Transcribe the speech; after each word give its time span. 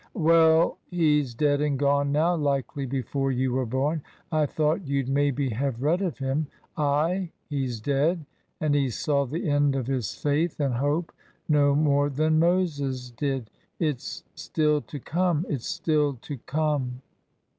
"Well! 0.15 0.79
He's 0.89 1.35
dead 1.35 1.61
and 1.61 1.77
gone 1.77 2.11
now— 2.11 2.33
likely 2.35 2.87
before 2.87 3.31
you 3.31 3.51
were 3.53 3.67
born. 3.67 4.01
I 4.31 4.47
thought 4.47 4.87
you'd 4.87 5.07
maybe 5.07 5.51
have 5.51 5.83
read 5.83 6.01
of 6.01 6.17
him. 6.17 6.47
Ay! 6.75 7.29
He's 7.47 7.79
dead. 7.79 8.25
And 8.59 8.73
he 8.73 8.89
saw 8.89 9.27
the 9.27 9.47
end 9.47 9.75
of 9.75 9.85
his 9.85 10.15
faith 10.15 10.59
and 10.59 10.73
hope 10.73 11.11
no 11.47 11.75
more 11.75 12.09
than 12.09 12.39
Moses 12.39 13.11
did. 13.11 13.51
It's 13.77 14.23
still 14.33 14.81
to 14.81 14.99
come. 14.99 15.45
It's 15.49 15.67
still 15.67 16.15
to 16.23 16.37
come." 16.47 17.03